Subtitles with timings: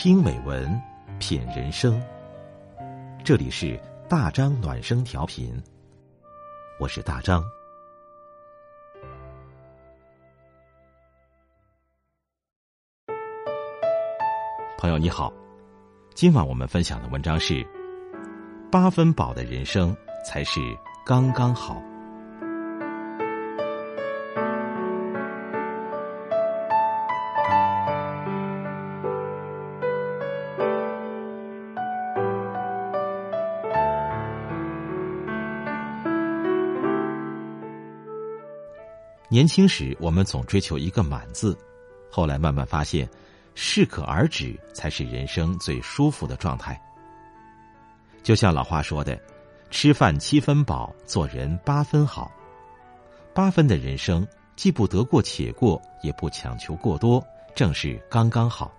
[0.00, 0.80] 听美文，
[1.18, 2.00] 品人生。
[3.24, 3.76] 这里是
[4.08, 5.60] 大张暖声调频，
[6.78, 7.42] 我是大张。
[14.78, 15.32] 朋友你好，
[16.14, 17.66] 今晚我们分享的文章是：
[18.70, 19.92] 八分饱的人生
[20.24, 20.60] 才是
[21.04, 21.82] 刚刚好。
[39.30, 41.54] 年轻时，我们总追求一个“满”字，
[42.10, 43.06] 后来慢慢发现，
[43.54, 46.80] 适可而止才是人生最舒服的状态。
[48.22, 49.20] 就像老话说的
[49.70, 52.32] ：“吃饭七分饱，做人八分好。”
[53.34, 57.22] 八分的人生，既不得过且过，也不强求过多，
[57.54, 58.72] 正是刚刚好。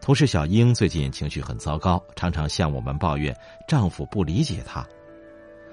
[0.00, 3.36] 同事小英最近情绪很糟糕，常常向我们抱怨
[3.68, 4.84] 丈夫不理解她。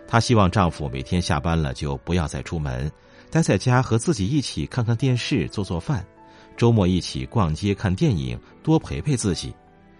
[0.07, 2.89] 她希望丈夫每天下班了就不要再出门，
[3.29, 6.05] 待在家和自己一起看看电视、做做饭，
[6.55, 9.53] 周末一起逛街看电影，多陪陪自己，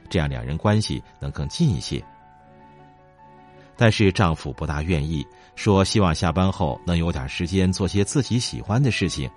[0.10, 2.04] 这样两人关系能更近一些。
[3.76, 9.30] 但是丈夫不大愿意，说希望下班后能有点时间做些自己喜欢的事情，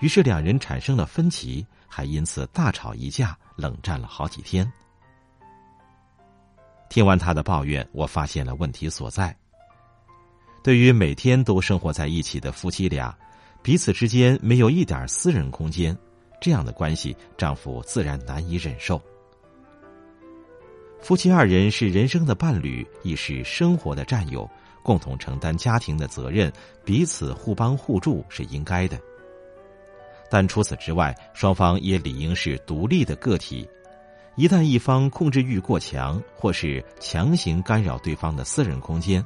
[0.00, 4.72] 于是两人产生了分歧，还因此大吵一架，冷战了好几天。
[6.88, 9.36] 听完她的抱怨，我发现了问题所在。
[10.62, 13.16] 对于每天都生活在一起的夫妻俩，
[13.62, 15.96] 彼此之间没有一点私人空间，
[16.40, 19.02] 这样的关系，丈夫自然难以忍受。
[21.00, 24.48] 夫妻二人是人生的伴侣，亦是生活的战友，
[24.84, 26.52] 共同承担家庭的责任，
[26.84, 28.96] 彼此互帮互助是应该的。
[30.30, 33.68] 但除此之外，双方也理应是独立的个体。
[34.36, 39.22] 一旦一方控制欲过强，或是强行干扰对方的私人空间。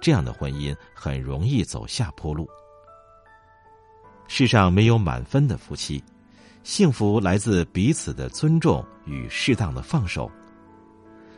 [0.00, 2.48] 这样的婚姻很容易走下坡路。
[4.26, 6.02] 世上没有满分的夫妻，
[6.62, 10.30] 幸福来自彼此的尊重与适当的放手。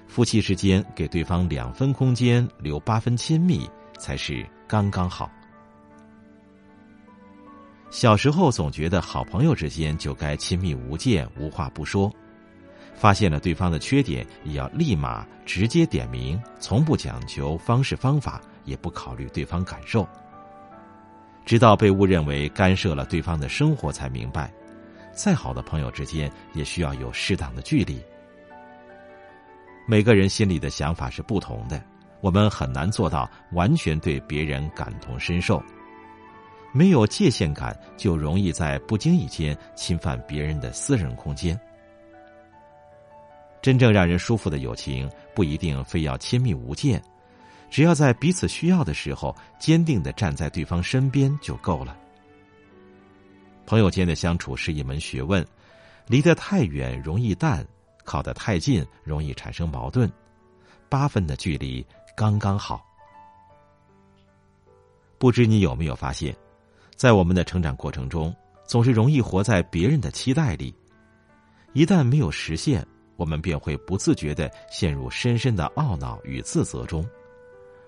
[0.09, 5.31] 夫妻之间给对方两分空间，留八分亲密，才是刚刚好。
[7.91, 12.12] 小时候总觉得好朋友之间就该亲密无间，无话不说。
[13.00, 20.06] 发现了对方的缺点，也要立马直接点名，从不讲究方式方法，也不考虑对方感受。
[21.47, 24.53] 直到被误认为干涉了对方的生活，才明白，
[25.15, 27.99] 再好的朋友之间也需要有适当的距离。
[29.87, 31.83] 每个人心里的想法是不同的，
[32.21, 35.62] 我们很难做到完全对别人感同身受。
[36.71, 41.59] 没有界限感，就容易在不经意间侵犯别人的私人空间。
[43.62, 47.03] 真正让人舒服的友情，不一定非要亲密无间，
[47.71, 51.97] 只要在彼此需要的时候，坚定的站在对方身边就够了。
[53.66, 55.47] 朋友间的相处是一门学问，
[56.06, 57.66] 离得太远容易淡，
[58.04, 60.10] 靠得太近容易产生矛盾，
[60.88, 62.84] 八分的距离刚刚好。
[65.19, 66.34] 不知你有没有发现，
[66.97, 68.34] 在我们的成长过程中，
[68.66, 70.75] 总是容易活在别人的期待里，
[71.75, 72.84] 一旦没有实现。
[73.20, 77.06] 我们便会不自觉的陷入深深的懊恼与自责中，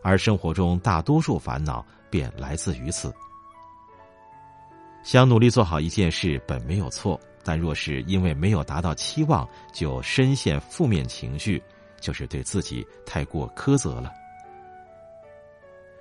[0.02, 3.10] 而生活中大多数烦恼便来自于此。
[5.02, 11.62] 想努力做好一件事本没有错，但若是因为没有达到期望就深陷负面情绪，
[11.98, 14.12] 就是对自己太过苛责了。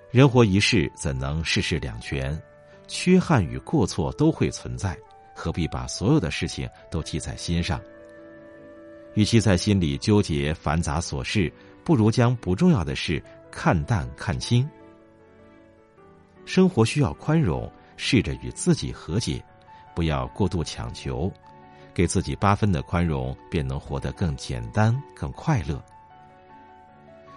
[0.10, 2.38] 人活一世，怎能事事两全？
[2.86, 4.98] 缺憾与过错都会存在，
[5.34, 7.80] 何必把所有的事情都记在心上？
[9.14, 11.52] 与其在心里纠结繁杂琐事，
[11.84, 14.68] 不如将不重要的事看淡看清。
[16.46, 19.44] 生活需要宽容，试着与自己和解，
[19.94, 21.32] 不要过度强求，
[21.94, 25.84] 给自己八分的宽容，便能活得更简单、更快乐。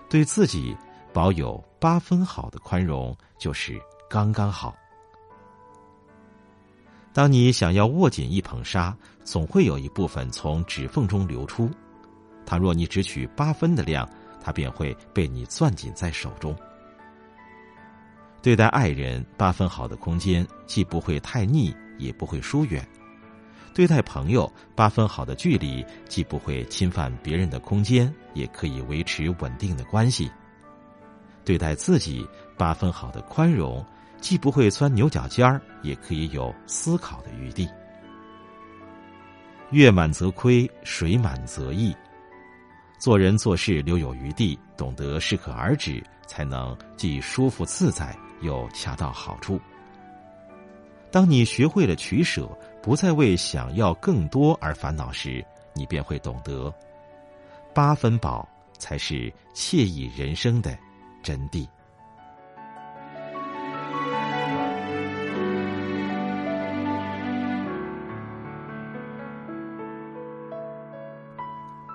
[0.08, 0.76] 对自己
[1.12, 4.74] 保有八分好的宽容，就是刚刚好。
[7.14, 11.70] 当你想要握紧一捧沙，总会有一部分从指缝中流出。
[12.44, 14.06] 倘若你只取八分的量，
[14.42, 16.54] 它便会被你攥紧在手中。
[18.42, 22.82] 对待爱人，八分好的空间既不会太腻，也不会疏远；
[23.72, 30.28] 对待朋友，八分好的距离既不会侵犯别人的空间，也可以维持稳定的关系。
[31.44, 32.26] 对待自己，
[32.58, 33.86] 八分好的宽容。
[34.24, 37.68] 既不会钻牛角尖儿，也可以有思考的余地。
[39.68, 41.94] 月满则亏，水满则溢。
[42.98, 49.60] 做人做事留有余地，懂得适可而止，才能既舒服自在又恰到好处。
[51.10, 52.48] 当你学会了取舍，
[52.82, 55.44] 不再为想要更多而烦恼时，
[55.74, 56.72] 你便会懂得，
[57.74, 58.48] 八分饱
[58.78, 60.74] 才是惬意人生的
[61.22, 61.68] 真谛。